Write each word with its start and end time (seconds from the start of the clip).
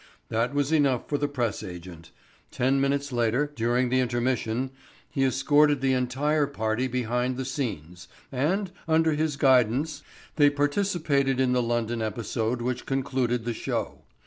That 0.29 0.55
was 0.55 0.71
enough 0.71 1.07
for 1.07 1.19
the 1.19 1.27
press 1.27 1.61
agent. 1.61 2.09
Ten 2.49 2.81
minutes 2.81 3.11
later, 3.11 3.53
during 3.55 3.89
the 3.89 3.99
intermission, 3.99 4.71
he 5.07 5.23
escorted 5.23 5.79
the 5.79 5.93
entire 5.93 6.47
party 6.47 6.87
behind 6.87 7.37
the 7.37 7.45
scenes, 7.45 8.07
and, 8.31 8.71
under 8.87 9.11
his 9.11 9.37
guidance, 9.37 10.01
they 10.37 10.49
participated 10.49 11.39
in 11.39 11.53
the 11.53 11.61
London 11.61 12.01
episode 12.01 12.63
which 12.63 12.87
concluded 12.87 13.45
the 13.45 13.53
show. 13.53 13.99